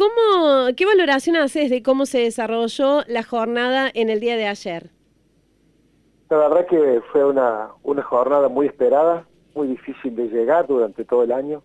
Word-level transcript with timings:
¿cómo, 0.00 0.68
¿qué 0.76 0.86
valoración 0.86 1.36
haces 1.36 1.68
de 1.68 1.82
cómo 1.82 2.06
se 2.06 2.20
desarrolló 2.20 3.02
la 3.06 3.22
jornada 3.22 3.90
en 3.92 4.08
el 4.08 4.18
día 4.18 4.36
de 4.38 4.46
ayer? 4.46 4.88
La 6.30 6.38
verdad 6.38 6.66
que 6.66 7.02
fue 7.12 7.22
una, 7.22 7.68
una 7.82 8.02
jornada 8.02 8.48
muy 8.48 8.66
esperada, 8.66 9.26
muy 9.54 9.68
difícil 9.68 10.16
de 10.16 10.28
llegar 10.28 10.66
durante 10.66 11.04
todo 11.04 11.22
el 11.22 11.32
año. 11.32 11.62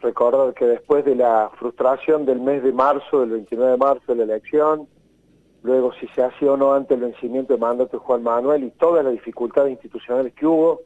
Recordar 0.00 0.54
que 0.54 0.66
después 0.66 1.04
de 1.04 1.16
la 1.16 1.50
frustración 1.58 2.24
del 2.24 2.40
mes 2.40 2.62
de 2.62 2.72
marzo, 2.72 3.20
del 3.20 3.30
29 3.30 3.72
de 3.72 3.78
marzo 3.78 4.04
de 4.06 4.14
la 4.14 4.34
elección, 4.34 4.86
luego 5.62 5.92
si 5.94 6.06
se 6.08 6.22
hacía 6.22 6.52
o 6.52 6.56
no 6.56 6.72
ante 6.72 6.94
el 6.94 7.00
vencimiento 7.00 7.54
de 7.54 7.58
mandato 7.58 7.96
de 7.96 8.04
Juan 8.04 8.22
Manuel 8.22 8.62
y 8.62 8.70
todas 8.70 9.02
las 9.02 9.12
dificultades 9.12 9.72
institucionales 9.72 10.34
que 10.34 10.46
hubo, 10.46 10.82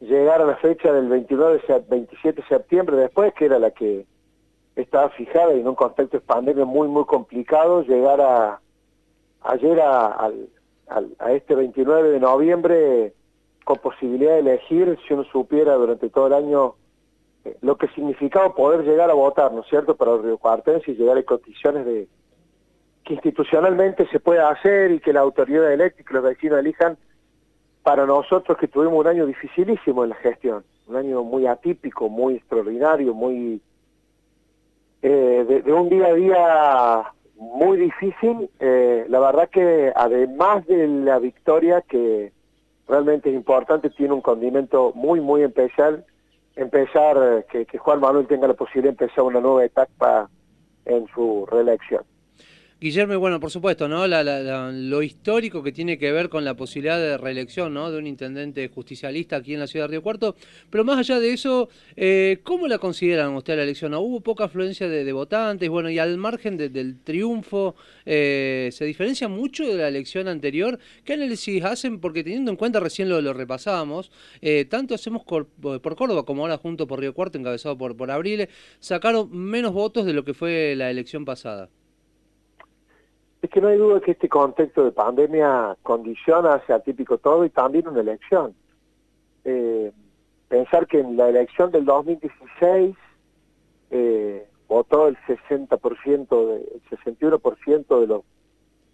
llegar 0.00 0.40
a 0.40 0.46
la 0.46 0.56
fecha 0.56 0.92
del 0.92 1.08
29 1.08 1.62
27 1.88 2.42
de 2.42 2.48
septiembre 2.48 2.96
después, 2.96 3.32
que 3.34 3.44
era 3.44 3.60
la 3.60 3.70
que 3.70 4.06
estaba 4.76 5.10
fijada 5.10 5.54
y 5.54 5.60
en 5.60 5.68
un 5.68 5.74
contexto 5.74 6.18
de 6.18 6.24
pandemia 6.24 6.64
muy, 6.64 6.88
muy 6.88 7.04
complicado, 7.04 7.82
llegar 7.82 8.20
a 8.20 8.60
ayer 9.42 9.80
a, 9.80 10.30
a 11.18 11.32
este 11.32 11.54
29 11.54 12.10
de 12.10 12.20
noviembre 12.20 13.12
con 13.64 13.78
posibilidad 13.78 14.32
de 14.32 14.40
elegir, 14.40 14.98
si 15.06 15.14
uno 15.14 15.24
supiera 15.24 15.74
durante 15.74 16.08
todo 16.10 16.26
el 16.26 16.34
año 16.34 16.74
eh, 17.44 17.56
lo 17.60 17.76
que 17.76 17.88
significaba 17.88 18.54
poder 18.54 18.84
llegar 18.84 19.10
a 19.10 19.14
votar, 19.14 19.52
¿no 19.52 19.62
es 19.62 19.68
cierto?, 19.68 19.96
para 19.96 20.12
el 20.12 20.22
Río 20.22 20.38
Cuartense 20.38 20.90
y 20.90 20.94
llegar 20.94 21.18
a 21.18 21.22
condiciones 21.22 21.84
de 21.84 22.08
que 23.04 23.14
institucionalmente 23.14 24.06
se 24.08 24.20
pueda 24.20 24.48
hacer 24.48 24.92
y 24.92 25.00
que 25.00 25.12
la 25.12 25.20
autoridad 25.20 25.72
eléctrica 25.72 26.12
y 26.12 26.14
los 26.14 26.22
vecinos 26.22 26.60
elijan 26.60 26.96
para 27.82 28.06
nosotros 28.06 28.56
que 28.58 28.68
tuvimos 28.68 29.00
un 29.00 29.08
año 29.08 29.26
dificilísimo 29.26 30.04
en 30.04 30.10
la 30.10 30.16
gestión, 30.16 30.64
un 30.86 30.96
año 30.96 31.24
muy 31.24 31.48
atípico, 31.48 32.08
muy 32.08 32.36
extraordinario, 32.36 33.12
muy 33.12 33.60
eh, 35.02 35.62
de, 35.64 35.72
un 35.72 35.88
día 35.88 36.06
a 36.06 36.14
día 36.14 37.12
muy 37.36 37.76
difícil, 37.76 38.48
eh, 38.60 39.04
la 39.08 39.20
verdad 39.20 39.48
que 39.50 39.92
además 39.94 40.66
de 40.66 40.86
la 40.86 41.18
victoria 41.18 41.82
que 41.82 42.32
realmente 42.86 43.30
es 43.30 43.34
importante, 43.34 43.90
tiene 43.90 44.14
un 44.14 44.20
condimento 44.20 44.92
muy, 44.94 45.20
muy 45.20 45.42
especial, 45.42 46.04
empezar, 46.54 47.46
que, 47.50 47.66
que 47.66 47.78
Juan 47.78 48.00
Manuel 48.00 48.26
tenga 48.26 48.46
la 48.46 48.54
posibilidad 48.54 48.94
de 48.94 49.04
empezar 49.04 49.24
una 49.24 49.40
nueva 49.40 49.64
etapa 49.64 50.28
en 50.84 51.06
su 51.14 51.46
reelección. 51.50 52.04
Guillermo, 52.82 53.16
bueno, 53.20 53.38
por 53.38 53.52
supuesto, 53.52 53.86
¿no? 53.86 54.08
lo 54.08 55.02
histórico 55.04 55.62
que 55.62 55.70
tiene 55.70 55.98
que 55.98 56.10
ver 56.10 56.28
con 56.28 56.44
la 56.44 56.54
posibilidad 56.56 56.98
de 56.98 57.16
reelección, 57.16 57.72
¿no? 57.72 57.92
De 57.92 57.98
un 57.98 58.08
intendente 58.08 58.66
justicialista 58.66 59.36
aquí 59.36 59.54
en 59.54 59.60
la 59.60 59.68
ciudad 59.68 59.84
de 59.84 59.92
Río 59.92 60.02
Cuarto. 60.02 60.34
Pero 60.68 60.82
más 60.82 60.98
allá 60.98 61.20
de 61.20 61.32
eso, 61.32 61.68
eh, 61.94 62.40
¿cómo 62.42 62.66
la 62.66 62.78
consideran 62.78 63.36
usted 63.36 63.54
la 63.54 63.62
elección? 63.62 63.94
¿Hubo 63.94 64.20
poca 64.20 64.46
afluencia 64.46 64.88
de, 64.88 65.12
votantes? 65.12 65.68
Bueno, 65.68 65.90
y 65.90 66.00
al 66.00 66.18
margen 66.18 66.56
del 66.56 66.98
triunfo, 67.04 67.76
eh, 68.04 68.70
¿se 68.72 68.84
diferencia 68.84 69.28
mucho 69.28 69.64
de 69.64 69.76
la 69.76 69.86
elección 69.86 70.26
anterior? 70.26 70.80
¿Qué 71.04 71.12
análisis 71.12 71.62
hacen? 71.62 72.00
Porque 72.00 72.24
teniendo 72.24 72.50
en 72.50 72.56
cuenta, 72.56 72.80
recién 72.80 73.08
lo, 73.08 73.20
lo 73.20 73.32
repasábamos, 73.32 74.10
eh, 74.40 74.64
tanto 74.64 74.96
hacemos 74.96 75.22
por, 75.22 75.46
Córdoba 75.94 76.24
como 76.24 76.42
ahora 76.42 76.58
junto 76.58 76.88
por 76.88 76.98
Río 76.98 77.14
Cuarto, 77.14 77.38
encabezado 77.38 77.78
por, 77.78 77.96
por 77.96 78.10
Abril, 78.10 78.48
sacaron 78.80 79.30
menos 79.30 79.72
votos 79.72 80.04
de 80.04 80.14
lo 80.14 80.24
que 80.24 80.34
fue 80.34 80.74
la 80.74 80.90
elección 80.90 81.24
pasada. 81.24 81.70
Es 83.42 83.50
que 83.50 83.60
no 83.60 83.68
hay 83.68 83.76
duda 83.76 84.00
que 84.00 84.12
este 84.12 84.28
contexto 84.28 84.84
de 84.84 84.92
pandemia 84.92 85.76
condiciona 85.82 86.54
hacia 86.54 86.78
típico 86.78 87.18
todo 87.18 87.44
y 87.44 87.50
también 87.50 87.88
una 87.88 88.00
elección. 88.00 88.54
Eh, 89.44 89.90
pensar 90.46 90.86
que 90.86 91.00
en 91.00 91.16
la 91.16 91.28
elección 91.28 91.72
del 91.72 91.84
2016 91.84 92.94
eh, 93.90 94.46
votó 94.68 95.08
el 95.08 95.16
60%, 95.26 96.46
de, 96.46 96.56
el 96.56 96.82
61% 96.98 98.00
de 98.00 98.06
los, 98.06 98.22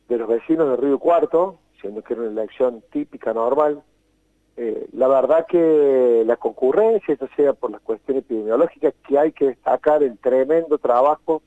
de 0.09 0.17
los 0.17 0.29
vecinos 0.29 0.71
de 0.71 0.77
Río 0.77 0.99
Cuarto, 0.99 1.59
siendo 1.83 2.03
que 2.03 2.15
era 2.15 2.23
una 2.23 2.41
elección 2.41 2.83
típica, 2.91 3.35
normal. 3.35 3.83
Eh, 4.57 4.89
la 4.93 5.09
verdad 5.09 5.47
que 5.47 6.25
la 6.27 6.37
concurrencia, 6.37 7.13
esto 7.13 7.29
sea 7.37 7.53
por 7.53 7.71
las 7.71 7.83
cuestiones 7.83 8.25
epidemiológicas, 8.25 8.95
que 9.07 9.19
hay 9.19 9.33
que 9.33 9.49
destacar 9.49 10.03
el 10.03 10.19
tremendo 10.19 10.79
trabajo 10.79 11.43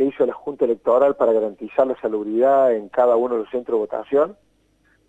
que 0.00 0.06
hizo 0.06 0.24
la 0.24 0.32
Junta 0.32 0.64
Electoral 0.64 1.14
para 1.14 1.34
garantizar 1.34 1.86
la 1.86 2.00
salubridad 2.00 2.72
en 2.72 2.88
cada 2.88 3.16
uno 3.16 3.34
de 3.34 3.40
los 3.42 3.50
centros 3.50 3.76
de 3.76 3.80
votación. 3.80 4.34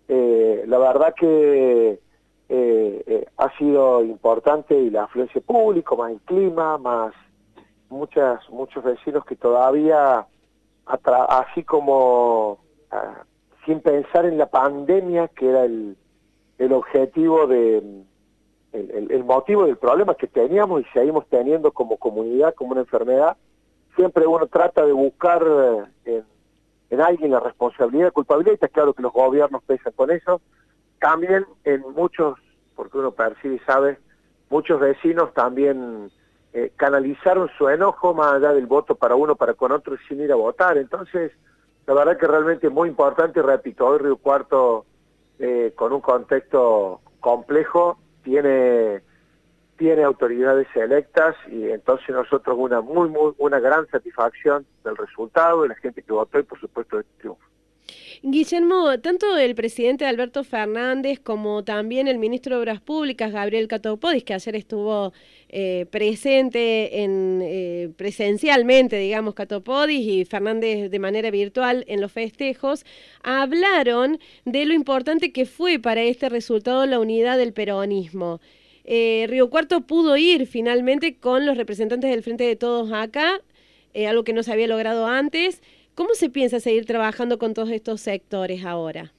Eh, 0.06 0.64
la 0.66 0.76
verdad 0.76 1.14
que 1.18 1.92
eh, 1.92 1.98
eh, 3.06 3.26
ha 3.38 3.56
sido 3.56 4.04
importante 4.04 4.78
y 4.78 4.90
la 4.90 5.04
afluencia 5.04 5.40
pública, 5.40 5.96
más 5.96 6.12
el 6.12 6.20
clima, 6.20 6.76
más 6.76 7.14
muchas 7.88 8.46
muchos 8.50 8.84
vecinos 8.84 9.24
que 9.24 9.34
todavía, 9.34 10.26
así 10.84 11.62
como 11.62 12.58
ah, 12.90 13.24
sin 13.64 13.80
pensar 13.80 14.26
en 14.26 14.36
la 14.36 14.50
pandemia, 14.50 15.28
que 15.28 15.48
era 15.48 15.64
el, 15.64 15.96
el 16.58 16.72
objetivo 16.74 17.46
de... 17.46 18.04
El, 18.74 19.10
el 19.10 19.24
motivo 19.24 19.64
del 19.64 19.76
problema 19.76 20.14
que 20.14 20.26
teníamos 20.26 20.80
y 20.82 20.84
seguimos 20.94 21.26
teniendo 21.28 21.72
como 21.72 21.98
comunidad, 21.98 22.54
como 22.54 22.72
una 22.72 22.80
enfermedad, 22.80 23.36
siempre 23.96 24.26
uno 24.26 24.46
trata 24.46 24.84
de 24.84 24.92
buscar 24.92 25.44
eh, 26.04 26.22
en, 26.90 27.00
alguien 27.00 27.30
la 27.30 27.40
responsabilidad, 27.40 28.12
culpabilidad, 28.12 28.54
está 28.54 28.68
claro 28.68 28.92
que 28.92 29.02
los 29.02 29.12
gobiernos 29.12 29.62
pesan 29.64 29.92
con 29.94 30.10
eso, 30.10 30.40
también 31.00 31.46
en 31.64 31.82
muchos, 31.94 32.38
porque 32.76 32.98
uno 32.98 33.12
percibe 33.12 33.56
y 33.56 33.58
sabe, 33.60 33.98
muchos 34.50 34.78
vecinos 34.80 35.32
también 35.34 36.10
eh, 36.52 36.72
canalizaron 36.76 37.48
su 37.56 37.68
enojo 37.68 38.14
más 38.14 38.34
allá 38.34 38.52
del 38.52 38.66
voto 38.66 38.94
para 38.94 39.14
uno, 39.14 39.36
para 39.36 39.54
con 39.54 39.72
otro, 39.72 39.96
sin 40.08 40.20
ir 40.20 40.32
a 40.32 40.36
votar. 40.36 40.76
Entonces, 40.76 41.32
la 41.86 41.94
verdad 41.94 42.18
que 42.18 42.26
realmente 42.26 42.66
es 42.66 42.72
muy 42.72 42.88
importante, 42.88 43.42
repito, 43.42 43.86
hoy 43.86 43.98
Río 43.98 44.16
Cuarto, 44.16 44.84
eh, 45.38 45.72
con 45.74 45.92
un 45.92 46.00
contexto 46.00 47.00
complejo, 47.20 47.98
tiene 48.22 49.02
tiene 49.82 50.04
autoridades 50.04 50.68
electas 50.76 51.34
y 51.50 51.64
entonces 51.64 52.10
nosotros 52.10 52.56
una 52.56 52.80
muy, 52.80 53.08
muy, 53.08 53.32
una 53.38 53.58
gran 53.58 53.84
satisfacción 53.88 54.64
del 54.84 54.96
resultado, 54.96 55.62
de 55.62 55.70
la 55.70 55.74
gente 55.74 56.04
que 56.04 56.12
votó 56.12 56.38
y 56.38 56.44
por 56.44 56.60
supuesto 56.60 56.98
del 56.98 57.06
triunfo. 57.18 57.42
Guillermo, 58.22 59.00
tanto 59.00 59.36
el 59.36 59.56
presidente 59.56 60.06
Alberto 60.06 60.44
Fernández 60.44 61.18
como 61.18 61.64
también 61.64 62.06
el 62.06 62.18
ministro 62.18 62.54
de 62.54 62.62
Obras 62.62 62.80
Públicas, 62.80 63.32
Gabriel 63.32 63.66
Catopodis, 63.66 64.22
que 64.22 64.34
ayer 64.34 64.54
estuvo 64.54 65.12
eh, 65.48 65.86
presente 65.90 67.02
en, 67.02 67.40
eh, 67.42 67.90
presencialmente, 67.96 68.98
digamos, 68.98 69.34
Catopodis 69.34 70.06
y 70.06 70.24
Fernández 70.24 70.92
de 70.92 70.98
manera 71.00 71.32
virtual 71.32 71.84
en 71.88 72.00
los 72.00 72.12
festejos, 72.12 72.86
hablaron 73.24 74.20
de 74.44 74.64
lo 74.64 74.74
importante 74.74 75.32
que 75.32 75.44
fue 75.44 75.80
para 75.80 76.02
este 76.02 76.28
resultado 76.28 76.86
la 76.86 77.00
unidad 77.00 77.36
del 77.36 77.52
peronismo. 77.52 78.40
Eh, 78.84 79.26
Río 79.28 79.48
Cuarto 79.48 79.82
pudo 79.82 80.16
ir 80.16 80.46
finalmente 80.46 81.16
con 81.16 81.46
los 81.46 81.56
representantes 81.56 82.10
del 82.10 82.22
Frente 82.22 82.44
de 82.44 82.56
Todos 82.56 82.92
acá, 82.92 83.40
eh, 83.94 84.08
algo 84.08 84.24
que 84.24 84.32
no 84.32 84.42
se 84.42 84.52
había 84.52 84.66
logrado 84.66 85.06
antes. 85.06 85.62
¿Cómo 85.94 86.14
se 86.14 86.30
piensa 86.30 86.58
seguir 86.58 86.86
trabajando 86.86 87.38
con 87.38 87.54
todos 87.54 87.70
estos 87.70 88.00
sectores 88.00 88.64
ahora? 88.64 89.12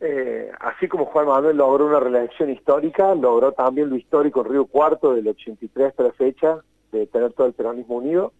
Eh, 0.00 0.50
así 0.60 0.86
como 0.86 1.06
Juan 1.06 1.26
Manuel 1.26 1.56
logró 1.56 1.86
una 1.86 2.00
reelección 2.00 2.50
histórica, 2.50 3.14
logró 3.14 3.52
también 3.52 3.90
lo 3.90 3.96
histórico 3.96 4.40
en 4.42 4.52
Río 4.52 4.66
Cuarto 4.66 5.14
del 5.14 5.26
83 5.26 5.88
hasta 5.88 6.02
la 6.04 6.12
fecha, 6.12 6.58
de 6.92 7.06
tener 7.06 7.32
todo 7.32 7.46
el 7.46 7.52
peronismo 7.52 7.96
unido. 7.96 8.32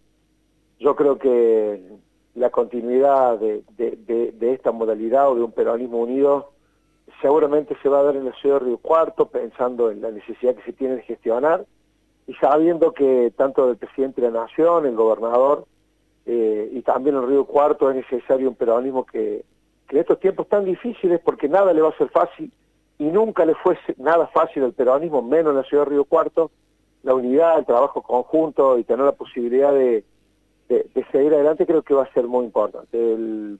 Yo 0.79 0.95
creo 0.95 1.17
que 1.17 1.81
la 2.35 2.49
continuidad 2.49 3.39
de 3.39 4.33
esta 4.41 4.71
modalidad 4.71 5.29
o 5.29 5.35
de 5.35 5.43
un 5.43 5.51
peronismo 5.51 5.99
unido 5.99 6.51
seguramente 7.21 7.75
se 7.81 7.89
va 7.89 7.99
a 7.99 8.03
dar 8.03 8.15
en 8.15 8.25
la 8.25 8.33
ciudad 8.33 8.59
de 8.59 8.65
Río 8.65 8.77
Cuarto, 8.77 9.27
pensando 9.27 9.91
en 9.91 10.01
la 10.01 10.11
necesidad 10.11 10.55
que 10.55 10.63
se 10.63 10.73
tiene 10.73 10.95
de 10.95 11.01
gestionar 11.03 11.65
y 12.27 12.33
sabiendo 12.35 12.93
que 12.93 13.33
tanto 13.35 13.69
el 13.69 13.77
presidente 13.77 14.21
de 14.21 14.31
la 14.31 14.41
Nación, 14.41 14.85
el 14.85 14.95
gobernador 14.95 15.65
eh, 16.25 16.69
y 16.71 16.81
también 16.81 17.15
el 17.15 17.27
Río 17.27 17.45
Cuarto 17.45 17.89
es 17.89 17.95
necesario 17.95 18.49
un 18.49 18.55
peronismo 18.55 19.05
que, 19.05 19.43
que 19.87 19.95
en 19.95 20.01
estos 20.01 20.19
tiempos 20.19 20.47
tan 20.47 20.65
difíciles, 20.65 21.19
porque 21.23 21.49
nada 21.49 21.73
le 21.73 21.81
va 21.81 21.89
a 21.89 21.97
ser 21.97 22.09
fácil 22.09 22.51
y 22.99 23.05
nunca 23.05 23.45
le 23.45 23.55
fue 23.55 23.77
nada 23.97 24.27
fácil 24.27 24.63
al 24.63 24.73
peronismo, 24.73 25.21
menos 25.21 25.51
en 25.51 25.57
la 25.57 25.63
ciudad 25.63 25.85
de 25.85 25.91
Río 25.91 26.05
Cuarto, 26.05 26.51
la 27.03 27.15
unidad, 27.15 27.57
el 27.57 27.65
trabajo 27.65 28.01
conjunto 28.01 28.77
y 28.77 28.83
tener 28.83 29.05
la 29.05 29.13
posibilidad 29.13 29.73
de, 29.73 30.03
de 30.67 31.05
seguir 31.11 31.33
adelante 31.33 31.65
creo 31.65 31.81
que 31.81 31.95
va 31.95 32.03
a 32.03 32.13
ser 32.13 32.27
muy 32.27 32.45
importante. 32.45 32.97
El 33.13 33.57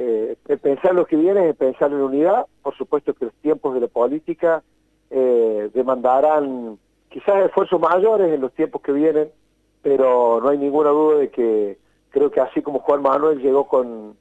eh, 0.00 0.36
pensar 0.62 0.94
lo 0.94 1.06
que 1.06 1.16
viene 1.16 1.48
es 1.48 1.56
pensar 1.56 1.90
en 1.90 2.00
unidad, 2.00 2.46
por 2.62 2.76
supuesto 2.76 3.14
que 3.14 3.24
los 3.24 3.34
tiempos 3.34 3.74
de 3.74 3.80
la 3.80 3.88
política 3.88 4.62
eh, 5.10 5.70
demandarán 5.74 6.78
quizás 7.08 7.44
esfuerzos 7.44 7.80
mayores 7.80 8.32
en 8.32 8.40
los 8.40 8.52
tiempos 8.52 8.80
que 8.80 8.92
vienen, 8.92 9.28
pero 9.82 10.40
no 10.40 10.50
hay 10.50 10.58
ninguna 10.58 10.90
duda 10.90 11.18
de 11.18 11.30
que 11.30 11.78
creo 12.10 12.30
que 12.30 12.40
así 12.40 12.62
como 12.62 12.78
Juan 12.78 13.02
Manuel 13.02 13.40
llegó 13.40 13.66
con, 13.66 14.16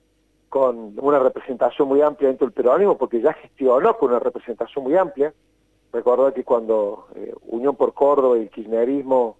con 0.49 0.95
una 0.99 1.19
representación 1.19 1.87
muy 1.87 2.01
amplia 2.01 2.29
dentro 2.29 2.47
del 2.47 2.53
peronismo, 2.55 2.97
porque 2.97 3.21
ya 3.21 3.33
gestionó 3.33 3.95
con 3.99 4.09
una 4.09 4.19
representación 4.19 4.83
muy 4.83 4.97
amplia, 4.97 5.31
recordad 5.93 6.33
que 6.33 6.43
cuando 6.43 7.05
eh, 7.13 7.35
Unión 7.45 7.75
por 7.75 7.93
Córdoba 7.93 8.39
y 8.39 8.41
el 8.41 8.49
kirchnerismo 8.49 9.37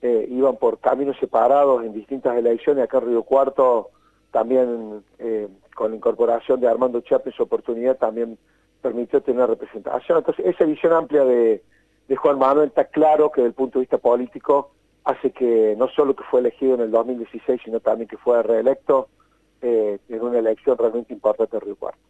eh, 0.00 0.26
iban 0.30 0.56
por 0.56 0.78
caminos 0.78 1.18
separados 1.20 1.84
en 1.84 1.92
distintas 1.92 2.38
elecciones, 2.38 2.84
acá 2.84 2.98
en 2.98 3.08
Río 3.08 3.22
Cuarto 3.22 3.90
también 4.34 5.04
eh, 5.20 5.46
con 5.76 5.92
la 5.92 5.96
incorporación 5.96 6.60
de 6.60 6.66
Armando 6.66 7.00
Chávez 7.02 7.36
su 7.36 7.44
oportunidad 7.44 7.96
también 7.98 8.36
permitió 8.82 9.22
tener 9.22 9.48
representación. 9.48 10.18
Entonces 10.18 10.44
esa 10.44 10.64
visión 10.64 10.92
amplia 10.92 11.24
de, 11.24 11.62
de 12.08 12.16
Juan 12.16 12.40
Manuel 12.40 12.68
está 12.68 12.86
claro 12.86 13.30
que 13.30 13.42
desde 13.42 13.50
el 13.50 13.54
punto 13.54 13.78
de 13.78 13.84
vista 13.84 13.98
político 13.98 14.72
hace 15.04 15.30
que 15.30 15.76
no 15.78 15.88
solo 15.88 16.16
que 16.16 16.24
fue 16.24 16.40
elegido 16.40 16.74
en 16.74 16.80
el 16.80 16.90
2016, 16.90 17.60
sino 17.64 17.78
también 17.78 18.08
que 18.08 18.16
fue 18.16 18.42
reelecto 18.42 19.08
eh, 19.62 19.98
en 20.08 20.20
una 20.20 20.40
elección 20.40 20.76
realmente 20.76 21.14
importante 21.14 21.56
en 21.56 21.62
Río 21.62 21.76
Cuarto. 21.76 22.00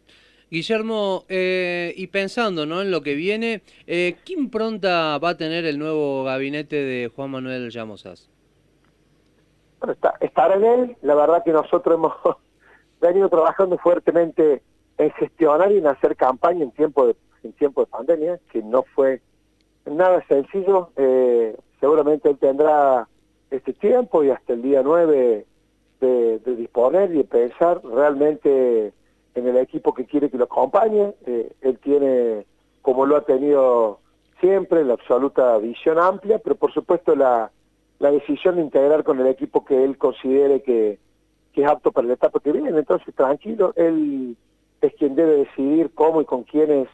Guillermo, 0.49 1.25
eh, 1.29 1.93
y 1.95 2.07
pensando 2.07 2.65
¿no? 2.65 2.81
en 2.81 2.89
lo 2.89 3.01
que 3.01 3.13
viene, 3.13 3.61
eh, 3.85 4.15
¿qué 4.25 4.33
impronta 4.33 5.19
va 5.19 5.29
a 5.29 5.37
tener 5.37 5.65
el 5.65 5.77
nuevo 5.77 6.23
gabinete 6.23 6.75
de 6.75 7.11
Juan 7.15 7.29
Manuel 7.29 7.69
Llamosas? 7.69 8.31
Bueno, 9.85 9.99
estar 10.19 10.51
en 10.51 10.63
él, 10.63 10.97
la 11.03 11.13
verdad 11.13 11.43
que 11.43 11.51
nosotros 11.51 11.95
hemos 11.95 12.13
venido 13.01 13.29
trabajando 13.29 13.77
fuertemente 13.77 14.63
en 14.97 15.11
gestionar 15.11 15.71
y 15.71 15.77
en 15.77 15.85
hacer 15.85 16.15
campaña 16.15 16.63
en 16.63 16.71
tiempo 16.71 17.05
de, 17.05 17.15
en 17.43 17.53
tiempo 17.53 17.81
de 17.81 17.87
pandemia, 17.87 18.39
que 18.51 18.63
no 18.63 18.81
fue 18.95 19.21
nada 19.85 20.25
sencillo. 20.27 20.89
Eh, 20.95 21.55
seguramente 21.79 22.31
él 22.31 22.37
tendrá 22.39 23.07
este 23.51 23.73
tiempo 23.73 24.23
y 24.23 24.31
hasta 24.31 24.53
el 24.53 24.63
día 24.63 24.81
9 24.83 25.45
de, 25.99 26.39
de 26.39 26.55
disponer 26.55 27.11
y 27.11 27.17
de 27.17 27.23
pensar 27.25 27.79
realmente 27.83 28.91
en 29.35 29.47
el 29.47 29.57
equipo 29.57 29.93
que 29.93 30.05
quiere 30.05 30.31
que 30.31 30.39
lo 30.39 30.45
acompañe. 30.45 31.13
Eh, 31.27 31.53
él 31.61 31.77
tiene, 31.77 32.47
como 32.81 33.05
lo 33.05 33.17
ha 33.17 33.21
tenido 33.21 33.99
siempre, 34.39 34.83
la 34.83 34.93
absoluta 34.93 35.55
visión 35.59 35.99
amplia, 35.99 36.39
pero 36.39 36.55
por 36.55 36.73
supuesto 36.73 37.15
la, 37.15 37.51
la 37.99 38.11
decisión 38.11 38.55
de 38.55 38.61
integrar 38.61 39.03
con 39.03 39.19
el 39.19 39.27
equipo 39.27 39.65
que 39.65 39.83
él 39.83 39.97
considere 39.97 40.61
que, 40.61 40.99
es 41.53 41.65
apto 41.65 41.93
para 41.93 42.07
la 42.07 42.15
etapa 42.15 42.41
que 42.41 42.51
viene. 42.51 42.69
Entonces, 42.77 43.15
tranquilo, 43.15 43.73
él 43.77 44.35
es 44.81 44.93
quien 44.95 45.15
debe 45.15 45.37
decidir 45.37 45.89
cómo 45.93 46.21
y 46.21 46.25
con 46.25 46.43
quiénes 46.43 46.89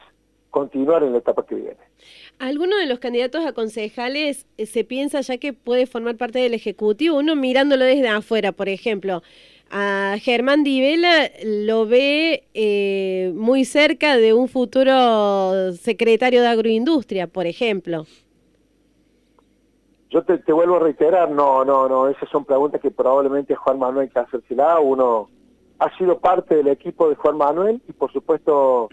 continuar 0.50 1.02
en 1.02 1.12
la 1.12 1.18
etapa 1.18 1.44
que 1.44 1.56
viene. 1.56 1.78
¿Alguno 2.38 2.76
de 2.76 2.86
los 2.86 3.00
candidatos 3.00 3.44
a 3.44 3.54
concejales 3.54 4.46
eh, 4.58 4.66
se 4.66 4.84
piensa 4.84 5.20
ya 5.20 5.38
que 5.38 5.52
puede 5.52 5.86
formar 5.86 6.16
parte 6.16 6.38
del 6.38 6.54
Ejecutivo? 6.54 7.18
Uno 7.18 7.34
mirándolo 7.34 7.84
desde 7.84 8.08
afuera, 8.08 8.52
por 8.52 8.68
ejemplo, 8.68 9.22
a 9.70 10.16
Germán 10.20 10.62
Divela 10.62 11.30
lo 11.44 11.86
ve 11.86 12.44
eh, 12.52 13.32
muy 13.34 13.64
cerca 13.64 14.16
de 14.18 14.34
un 14.34 14.46
futuro 14.46 15.72
secretario 15.72 16.42
de 16.42 16.48
agroindustria, 16.48 17.26
por 17.26 17.46
ejemplo. 17.46 18.06
Yo 20.12 20.22
te, 20.24 20.52
vuelvo 20.52 20.76
a 20.76 20.80
reiterar, 20.80 21.30
no, 21.30 21.64
no, 21.64 21.88
no, 21.88 22.06
esas 22.06 22.28
son 22.28 22.44
preguntas 22.44 22.82
que 22.82 22.90
probablemente 22.90 23.54
Juan 23.54 23.78
Manuel 23.78 24.10
que 24.10 24.18
hacérsela. 24.18 24.78
Uno 24.78 25.30
ha 25.78 25.96
sido 25.96 26.18
parte 26.18 26.54
del 26.54 26.68
equipo 26.68 27.08
de 27.08 27.14
Juan 27.14 27.38
Manuel 27.38 27.80
y 27.88 27.92
por 27.94 28.12
supuesto 28.12 28.90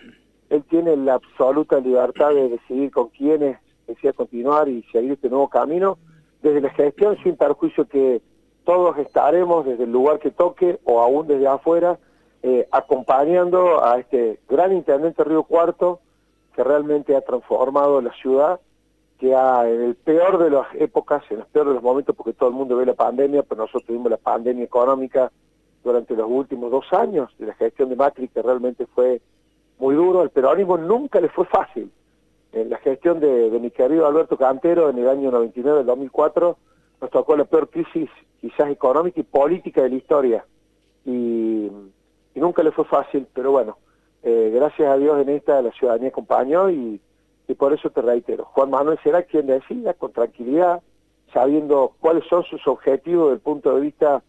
él 0.49 0.63
tiene 0.69 0.95
la 0.95 1.15
absoluta 1.15 1.81
libertad 1.81 2.29
de 2.29 2.47
decidir 2.47 2.89
con 2.91 3.09
quiénes 3.09 3.59
desea 3.85 4.13
continuar 4.13 4.69
y 4.69 4.81
seguir 4.93 5.11
este 5.11 5.29
nuevo 5.29 5.49
camino 5.49 5.97
desde 6.41 6.61
la 6.61 6.69
gestión 6.69 7.17
sin 7.21 7.35
perjuicio 7.35 7.85
que 7.85 8.21
todos 8.63 8.97
estaremos 8.97 9.65
desde 9.65 9.83
el 9.83 9.91
lugar 9.91 10.19
que 10.19 10.31
toque 10.31 10.79
o 10.85 11.01
aún 11.01 11.27
desde 11.27 11.47
afuera 11.47 11.99
eh, 12.43 12.65
acompañando 12.71 13.83
a 13.83 13.99
este 13.99 14.39
gran 14.47 14.71
intendente 14.71 15.25
Río 15.25 15.43
Cuarto 15.43 15.99
que 16.55 16.63
realmente 16.63 17.13
ha 17.15 17.21
transformado 17.21 18.01
la 18.01 18.13
ciudad, 18.13 18.61
que 19.19 19.35
ha, 19.35 19.69
en 19.69 19.81
el 19.81 19.95
peor 19.95 20.37
de 20.37 20.49
las 20.49 20.67
épocas, 20.75 21.23
en 21.29 21.39
el 21.39 21.45
peor 21.45 21.67
de 21.67 21.73
los 21.75 21.83
momentos, 21.83 22.15
porque 22.15 22.33
todo 22.33 22.49
el 22.49 22.55
mundo 22.55 22.77
ve 22.77 22.85
la 22.85 22.93
pandemia, 22.93 23.43
pero 23.43 23.61
nosotros 23.61 23.83
tuvimos 23.85 24.09
la 24.09 24.17
pandemia 24.17 24.63
económica 24.63 25.31
durante 25.83 26.15
los 26.15 26.29
últimos 26.29 26.71
dos 26.71 26.85
años 26.93 27.29
de 27.37 27.47
la 27.47 27.53
gestión 27.53 27.89
de 27.89 27.97
Macri, 27.97 28.29
que 28.29 28.41
realmente 28.41 28.85
fue 28.87 29.21
muy 29.77 29.93
duro. 29.95 30.23
El 30.23 30.29
peronismo 30.29 30.77
nunca 30.77 31.19
le 31.19 31.27
fue 31.29 31.45
fácil. 31.45 31.91
En 32.53 32.69
la 32.69 32.77
gestión 32.77 33.19
de, 33.19 33.49
de 33.49 33.59
mi 33.59 33.71
querido 33.71 34.07
Alberto 34.07 34.37
Cantero 34.37 34.89
en 34.89 34.97
el 34.97 35.09
año 35.09 35.31
99, 35.31 35.81
el 35.81 35.85
2004, 35.85 36.57
nos 37.01 37.11
tocó 37.11 37.35
la 37.35 37.45
peor 37.45 37.69
crisis 37.69 38.09
quizás 38.39 38.69
económica 38.69 39.19
y 39.19 39.23
política 39.23 39.83
de 39.83 39.89
la 39.89 39.95
historia. 39.95 40.45
Y, 41.05 41.69
nunca 42.35 42.63
le 42.63 42.71
fue 42.71 42.85
fácil, 42.85 43.27
pero 43.33 43.51
bueno, 43.51 43.77
eh, 44.23 44.49
gracias 44.55 44.89
a 44.89 44.95
Dios 44.95 45.21
en 45.21 45.27
esta 45.27 45.61
la 45.61 45.71
ciudadanía 45.71 46.07
acompañó 46.07 46.69
y, 46.69 47.01
y 47.49 47.55
por 47.55 47.73
eso 47.73 47.89
te 47.89 48.03
reitero, 48.03 48.45
Juan 48.45 48.69
Manuel 48.69 48.99
será 49.03 49.23
quien 49.23 49.47
decida 49.47 49.95
con 49.95 50.13
tranquilidad, 50.13 50.83
sabiendo 51.33 51.95
cuáles 51.99 52.23
son 52.29 52.43
sus 52.43 52.65
objetivos 52.67 53.25
desde 53.25 53.35
el 53.37 53.41
punto 53.41 53.73
de 53.73 53.81
vista 53.81 54.23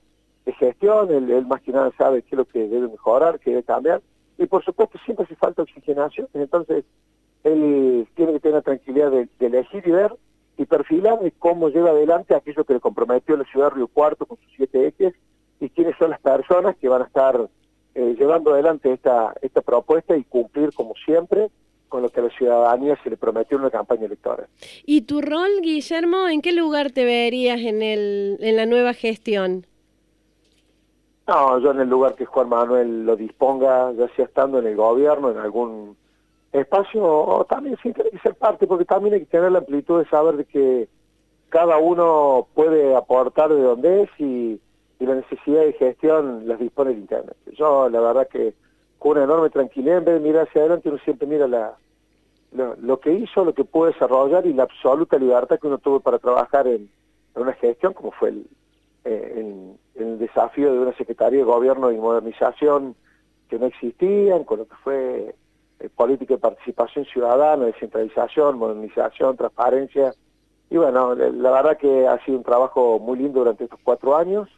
de 0.47 0.53
gestión, 0.55 1.11
él, 1.13 1.47
más 1.47 1.61
que 1.61 1.71
nada 1.71 1.93
sabe 1.99 2.23
qué 2.23 2.31
es 2.31 2.39
lo 2.39 2.47
que 2.47 2.67
debe 2.67 2.89
mejorar, 2.89 3.39
qué 3.39 3.51
debe 3.51 3.63
cambiar, 3.63 4.01
y 4.39 4.47
por 4.47 4.65
supuesto 4.65 4.99
siempre 5.05 5.27
hace 5.27 5.37
falta 5.37 5.61
oxigenación, 5.61 6.29
entonces 6.33 6.87
él 7.45 8.09
tiene 8.15 8.33
que 8.33 8.41
tener 8.41 8.57
la 8.57 8.63
tranquilidad 8.63 9.11
de 9.11 9.29
elegir 9.39 9.83
y 9.87 9.91
ver 9.91 10.17
y 10.57 10.65
perfilar 10.65 11.19
cómo 11.39 11.69
lleva 11.69 11.91
adelante 11.91 12.35
aquello 12.35 12.65
que 12.65 12.75
le 12.75 12.81
comprometió 12.81 13.37
la 13.37 13.45
ciudad 13.45 13.69
de 13.69 13.77
Río 13.77 13.89
Cuarto 13.89 14.25
con 14.25 14.39
sus 14.39 14.53
siete 14.57 14.87
ejes 14.87 15.15
y 15.61 15.69
quiénes 15.69 15.95
son 15.99 16.09
las 16.09 16.21
personas 16.21 16.75
que 16.77 16.89
van 16.89 17.03
a 17.03 17.07
estar 17.07 17.51
eh, 17.95 18.17
llevando 18.19 18.55
adelante 18.55 18.91
esta, 18.91 19.35
esta 19.43 19.61
propuesta 19.61 20.17
y 20.17 20.25
cumplir 20.25 20.73
como 20.73 20.95
siempre 21.05 21.51
con 21.91 22.01
lo 22.01 22.09
que 22.09 22.21
a 22.21 22.23
la 22.23 22.31
ciudadanía 22.31 22.99
se 23.03 23.11
le 23.11 23.19
prometió 23.19 23.59
en 23.59 23.65
una 23.65 23.71
campaña 23.71 24.07
electoral. 24.07 24.47
¿Y 24.87 25.03
tu 25.03 25.21
rol, 25.21 25.51
Guillermo, 25.61 26.29
en 26.29 26.41
qué 26.41 26.53
lugar 26.53 26.93
te 26.93 27.05
verías 27.05 27.61
en, 27.61 27.83
el, 27.83 28.39
en 28.41 28.57
la 28.57 28.65
nueva 28.65 28.95
gestión? 28.95 29.67
No, 31.29 31.59
yo 31.59 31.73
en 31.73 31.81
el 31.81 31.89
lugar 31.89 32.15
que 32.15 32.25
Juan 32.25 32.49
Manuel 32.49 33.05
lo 33.05 33.15
disponga, 33.17 33.93
ya 33.93 34.09
sea 34.17 34.25
estando 34.25 34.59
en 34.59 34.67
el 34.67 34.77
gobierno, 34.77 35.31
en 35.31 35.39
algún 35.39 35.97
espacio 36.53 37.47
también 37.49 37.77
sí 37.83 37.93
tiene 37.93 38.11
que 38.11 38.19
ser 38.19 38.35
parte, 38.35 38.67
porque 38.67 38.85
también 38.85 39.15
hay 39.15 39.21
que 39.21 39.27
tener 39.27 39.53
la 39.53 39.59
amplitud 39.59 40.03
de 40.03 40.09
saber 40.09 40.37
de 40.37 40.45
que 40.45 40.89
cada 41.49 41.79
uno 41.79 42.47
puede 42.55 42.97
aportar 42.97 43.51
de 43.51 43.61
donde 43.61 44.03
es 44.03 44.11
y, 44.19 44.61
la 44.99 45.15
necesidad 45.15 45.63
de 45.63 45.73
gestión 45.73 46.47
las 46.47 46.59
dispone 46.59 46.91
el 46.91 46.99
Internet. 46.99 47.37
Yo 47.57 47.89
la 47.89 48.01
verdad 48.01 48.29
que 48.29 48.53
con 49.01 49.13
una 49.13 49.25
enorme 49.25 49.49
tranquilidad, 49.51 49.99
en 49.99 50.05
vez 50.05 50.15
de 50.15 50.21
mirar 50.21 50.47
hacia 50.47 50.61
adelante, 50.61 50.91
uno 50.91 50.99
siempre 50.99 51.27
mira 51.27 51.49
la, 51.49 51.75
lo, 52.53 53.01
que 53.01 53.13
hizo, 53.13 53.45
lo 53.45 53.55
que 53.55 53.65
pudo 53.65 53.87
desarrollar 53.87 54.47
y 54.47 54.53
la 54.53 54.65
absoluta 54.65 55.19
libertad 55.19 55.59
que 55.59 55.67
uno 55.67 55.79
tuvo 55.79 56.01
para 56.01 56.19
trabajar 56.19 56.69
en, 56.69 56.89
una 57.35 57.55
gestión, 57.55 57.95
como 57.95 58.13
fue 58.13 58.29
el, 58.29 58.47
eh, 59.05 59.75
el 59.95 60.19
desafío 60.19 60.71
de 60.71 60.79
una 60.81 60.93
Secretaría 60.97 61.39
de 61.39 61.45
Gobierno 61.45 61.91
y 61.91 61.97
Modernización 61.97 62.95
que 63.49 63.59
no 63.59 63.67
existían, 63.67 64.45
con 64.45 64.59
lo 64.59 64.69
que 64.69 64.77
fue 64.85 65.35
eh, 65.79 65.89
política 65.97 66.35
de 66.35 66.41
participación 66.41 67.07
ciudadana, 67.07 67.65
descentralización, 67.65 68.59
modernización, 68.59 69.37
transparencia. 69.37 70.13
Y 70.69 70.77
bueno, 70.77 71.15
la 71.15 71.51
verdad 71.51 71.79
que 71.79 72.07
ha 72.07 72.23
sido 72.27 72.37
un 72.37 72.45
trabajo 72.45 72.99
muy 72.99 73.19
lindo 73.19 73.39
durante 73.39 73.65
estos 73.65 73.81
cuatro 73.83 74.15
años. 74.15 74.49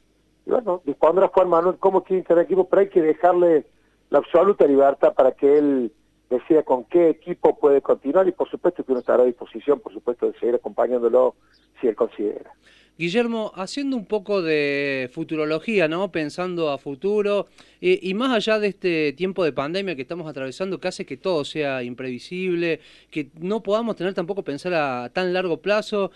Y 0.44 0.50
bueno, 0.50 0.82
dispondrá 0.84 1.28
Juan 1.28 1.48
Manuel 1.48 1.76
cómo 1.78 2.02
quiere 2.02 2.24
el 2.28 2.38
equipo, 2.38 2.68
pero 2.68 2.80
hay 2.80 2.88
que 2.88 3.00
dejarle 3.00 3.66
la 4.12 4.18
absoluta 4.18 4.66
libertad 4.66 5.14
para 5.14 5.32
que 5.32 5.58
él 5.58 5.90
decida 6.28 6.62
con 6.62 6.84
qué 6.84 7.08
equipo 7.08 7.58
puede 7.58 7.80
continuar 7.80 8.28
y 8.28 8.32
por 8.32 8.48
supuesto 8.50 8.84
que 8.84 8.92
uno 8.92 9.00
estará 9.00 9.22
a 9.22 9.26
disposición, 9.26 9.80
por 9.80 9.92
supuesto, 9.94 10.30
de 10.30 10.38
seguir 10.38 10.54
acompañándolo 10.54 11.34
si 11.80 11.88
él 11.88 11.96
considera. 11.96 12.52
Guillermo, 12.98 13.52
haciendo 13.54 13.96
un 13.96 14.04
poco 14.04 14.42
de 14.42 15.10
futurología, 15.14 15.88
¿no? 15.88 16.12
Pensando 16.12 16.70
a 16.70 16.76
futuro 16.76 17.46
y 17.80 18.12
más 18.12 18.32
allá 18.32 18.58
de 18.58 18.68
este 18.68 19.14
tiempo 19.14 19.44
de 19.44 19.52
pandemia 19.52 19.96
que 19.96 20.02
estamos 20.02 20.28
atravesando 20.28 20.78
que 20.78 20.88
hace 20.88 21.06
que 21.06 21.16
todo 21.16 21.42
sea 21.46 21.82
imprevisible, 21.82 22.80
que 23.10 23.30
no 23.40 23.62
podamos 23.62 23.96
tener 23.96 24.12
tampoco 24.12 24.42
pensar 24.42 24.74
a 24.74 25.08
tan 25.08 25.32
largo 25.32 25.62
plazo. 25.62 26.10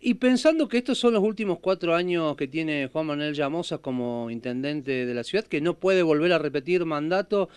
Y 0.00 0.14
pensando 0.14 0.66
que 0.66 0.78
estos 0.78 0.98
son 0.98 1.12
los 1.12 1.22
últimos 1.22 1.58
cuatro 1.58 1.94
años 1.94 2.34
que 2.36 2.48
tiene 2.48 2.88
Juan 2.90 3.06
Manuel 3.06 3.34
Llamosa 3.34 3.78
como 3.78 4.30
intendente 4.30 5.04
de 5.04 5.14
la 5.14 5.24
ciudad, 5.24 5.44
que 5.44 5.60
no 5.60 5.74
puede 5.74 6.02
volver 6.02 6.32
a 6.32 6.38
repetir 6.38 6.84
mandato, 6.86 7.50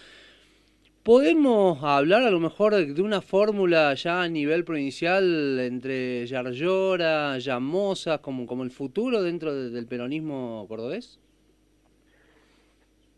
¿Podemos 1.03 1.83
hablar 1.83 2.23
a 2.23 2.31
lo 2.31 2.39
mejor 2.39 2.73
de 2.73 3.01
una 3.01 3.19
fórmula 3.19 3.93
ya 3.93 4.21
a 4.21 4.29
nivel 4.29 4.63
provincial 4.63 5.59
entre 5.59 6.25
Yarlora, 6.25 7.37
Llamosa, 7.39 8.19
como, 8.19 8.47
como 8.47 8.63
el 8.63 8.71
futuro 8.71 9.21
dentro 9.21 9.53
del 9.53 9.85
peronismo 9.85 10.65
cordobés? 10.69 11.19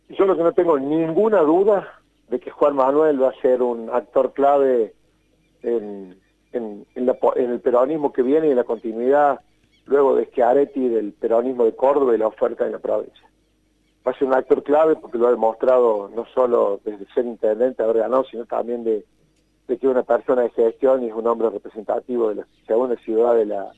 Yo 0.09 0.25
lo 0.25 0.35
que 0.35 0.41
no 0.41 0.51
tengo 0.53 0.79
ninguna 0.79 1.41
duda 1.41 2.01
de 2.27 2.39
que 2.39 2.49
Juan 2.49 2.75
Manuel 2.75 3.21
va 3.21 3.29
a 3.29 3.41
ser 3.41 3.61
un 3.61 3.87
actor 3.91 4.33
clave 4.33 4.95
en, 5.61 6.17
en, 6.57 6.85
el 6.95 7.59
peronismo 7.59 8.11
que 8.11 8.21
viene 8.21 8.47
y 8.47 8.51
en 8.51 8.57
la 8.57 8.63
continuidad 8.63 9.39
luego 9.85 10.15
de 10.15 10.25
Schiaretti 10.25 10.87
del 10.89 11.13
peronismo 11.13 11.65
de 11.65 11.75
Córdoba 11.75 12.15
y 12.15 12.17
la 12.17 12.27
oferta 12.27 12.65
en 12.65 12.71
la 12.71 12.79
provincia 12.79 13.25
va 14.05 14.11
a 14.11 14.17
ser 14.17 14.27
un 14.27 14.35
actor 14.35 14.63
clave 14.63 14.95
porque 14.95 15.17
lo 15.17 15.27
ha 15.27 15.31
demostrado 15.31 16.09
no 16.15 16.25
solo 16.33 16.79
desde 16.83 17.05
ser 17.13 17.25
intendente, 17.25 17.81
haber 17.81 17.97
ganado, 17.97 18.23
sino 18.25 18.45
también 18.45 18.83
de, 18.83 19.03
que 19.67 19.73
es 19.73 19.83
una 19.83 20.03
persona 20.03 20.43
de 20.43 20.51
gestión 20.51 21.03
y 21.03 21.07
es 21.07 21.13
un 21.13 21.25
hombre 21.25 21.49
representativo 21.49 22.29
de 22.29 22.35
la 22.35 22.47
segunda 22.67 22.95
ciudad 22.97 23.35
de 23.35 23.45
la, 23.45 23.71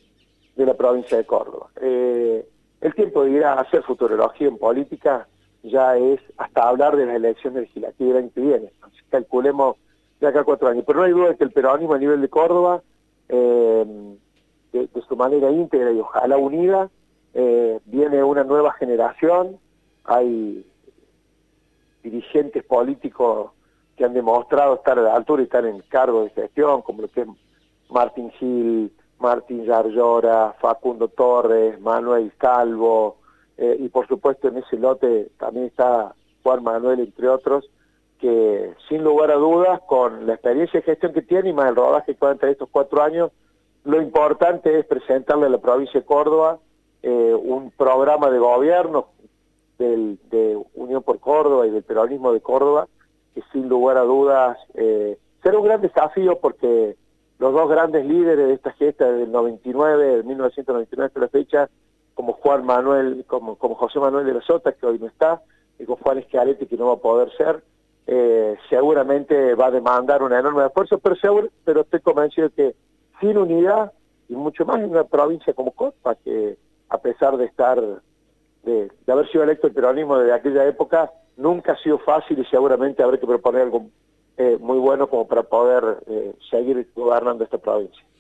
de 0.55 0.65
la 0.65 0.73
provincia 0.73 1.17
de 1.17 1.25
Córdoba. 1.25 1.69
Eh, 1.81 2.45
el 2.81 2.93
tiempo 2.93 3.23
de 3.23 3.31
ir 3.31 3.43
a 3.45 3.53
hacer 3.53 3.83
futurología 3.83 4.47
en 4.47 4.57
política 4.57 5.27
ya 5.63 5.97
es 5.97 6.19
hasta 6.37 6.67
hablar 6.67 6.95
de 6.95 7.05
la 7.05 7.15
elección 7.15 7.53
legislativa 7.53 8.09
del 8.09 8.23
año 8.23 8.31
que 8.35 8.41
viene. 8.41 8.71
Entonces, 8.75 9.03
calculemos 9.09 9.77
de 10.19 10.27
acá 10.27 10.41
a 10.41 10.43
cuatro 10.43 10.67
años. 10.67 10.83
Pero 10.85 10.99
no 10.99 11.05
hay 11.05 11.11
duda 11.11 11.29
de 11.29 11.37
que 11.37 11.43
el 11.43 11.51
peronismo 11.51 11.93
a 11.93 11.99
nivel 11.99 12.21
de 12.21 12.29
Córdoba, 12.29 12.81
eh, 13.29 14.17
de, 14.71 15.01
su 15.07 15.15
manera 15.15 15.51
íntegra 15.51 15.91
y 15.91 15.99
ojalá 15.99 16.37
unida, 16.37 16.89
eh, 17.33 17.79
viene 17.85 18.23
una 18.23 18.43
nueva 18.43 18.73
generación, 18.73 19.59
hay 20.03 20.65
dirigentes 22.03 22.63
políticos 22.63 23.51
que 23.95 24.05
han 24.05 24.13
demostrado 24.13 24.75
estar 24.75 24.97
a 24.99 25.01
la 25.01 25.15
altura 25.15 25.41
y 25.41 25.45
estar 25.45 25.65
en 25.65 25.79
cargo 25.89 26.23
de 26.23 26.29
gestión, 26.29 26.81
como 26.81 27.03
lo 27.03 27.07
que 27.09 27.21
es 27.21 27.27
Martín 27.89 28.31
Gil, 28.31 28.91
Martín 29.19 29.65
Yarlora, 29.65 30.55
Facundo 30.59 31.07
Torres, 31.07 31.79
Manuel 31.81 32.31
Calvo, 32.37 33.17
eh, 33.57 33.75
y 33.79 33.89
por 33.89 34.07
supuesto 34.07 34.47
en 34.47 34.57
ese 34.57 34.77
lote 34.77 35.29
también 35.39 35.65
está 35.65 36.13
Juan 36.43 36.63
Manuel, 36.63 36.99
entre 36.99 37.27
otros, 37.27 37.69
que 38.19 38.73
sin 38.89 39.03
lugar 39.03 39.31
a 39.31 39.35
dudas, 39.35 39.81
con 39.87 40.25
la 40.25 40.33
experiencia 40.33 40.79
de 40.79 40.85
gestión 40.85 41.13
que 41.13 41.21
tiene 41.21 41.49
y 41.49 41.53
más 41.53 41.69
el 41.69 41.75
rodaje 41.75 42.15
que 42.15 42.25
va 42.25 42.31
entre 42.31 42.51
estos 42.51 42.69
cuatro 42.69 43.01
años, 43.01 43.31
lo 43.83 44.01
importante 44.01 44.79
es 44.79 44.85
presentarle 44.85 45.45
a 45.45 45.49
la 45.49 45.59
provincia 45.59 45.99
de 45.99 46.05
Córdoba 46.05 46.59
eh, 47.03 47.33
un 47.33 47.71
programa 47.71 48.29
de 48.29 48.39
gobierno 48.39 49.07
del, 49.77 50.19
de 50.29 50.59
Unión 50.73 51.03
por 51.03 51.19
Córdoba 51.19 51.67
y 51.67 51.69
del 51.69 51.83
peronismo 51.83 52.33
de 52.33 52.41
Córdoba, 52.41 52.87
que 53.33 53.41
sin 53.53 53.69
lugar 53.69 53.97
a 53.97 54.01
dudas 54.01 54.57
eh, 54.73 55.17
será 55.43 55.59
un 55.59 55.65
gran 55.65 55.81
desafío 55.81 56.39
porque 56.39 56.95
los 57.39 57.53
dos 57.53 57.69
grandes 57.69 58.05
líderes 58.05 58.47
de 58.47 58.53
esta 58.55 58.71
gesta 58.73 59.11
del 59.11 59.31
99, 59.31 60.07
del 60.07 60.23
1999 60.23 61.07
hasta 61.07 61.19
la 61.19 61.27
fecha, 61.27 61.69
como 62.15 62.33
Juan 62.33 62.65
Manuel, 62.65 63.25
como, 63.27 63.57
como 63.57 63.75
José 63.75 63.99
Manuel 63.99 64.25
de 64.25 64.33
la 64.33 64.41
Sota, 64.41 64.71
que 64.71 64.85
hoy 64.87 64.97
no 64.97 65.05
está, 65.05 65.41
y 65.77 65.85
con 65.85 65.97
Juan 65.97 66.17
Escalete, 66.17 66.65
que 66.65 66.77
no 66.77 66.87
va 66.87 66.93
a 66.93 66.97
poder 66.97 67.31
ser, 67.37 67.63
eh, 68.07 68.55
seguramente 68.69 69.53
va 69.55 69.67
a 69.67 69.71
demandar 69.71 70.23
un 70.23 70.31
enorme 70.31 70.65
esfuerzo, 70.65 70.97
pero, 70.97 71.15
seguro, 71.17 71.49
pero 71.65 71.81
estoy 71.81 71.99
convencido 71.99 72.49
que 72.49 72.73
sin 73.19 73.37
unidad, 73.37 73.91
y 74.29 74.35
mucho 74.35 74.65
más 74.65 74.79
en 74.79 74.91
una 74.91 75.03
provincia 75.03 75.53
como 75.53 75.71
Córdoba, 75.71 76.15
que 76.23 76.57
a 76.89 76.97
pesar 76.99 77.35
de 77.35 77.45
estar, 77.45 77.81
de, 78.63 78.91
haber 79.07 79.29
sido 79.29 79.43
electo 79.43 79.67
el 79.67 79.73
peronismo 79.73 80.17
desde 80.17 80.33
aquella 80.33 80.65
época, 80.65 81.11
nunca 81.35 81.73
ha 81.73 81.77
sido 81.77 81.99
fácil 81.99 82.39
y 82.39 82.45
seguramente 82.45 83.03
habrá 83.03 83.17
que 83.17 83.27
proponer 83.27 83.63
algo 83.63 83.87
eh, 84.37 84.57
muy 84.59 84.77
bueno 84.77 85.07
como 85.07 85.27
para 85.27 85.43
poder 85.43 85.97
eh, 86.07 86.33
seguir 86.49 86.89
gobernando 86.95 87.43
esta 87.43 87.57
provincia. 87.57 88.07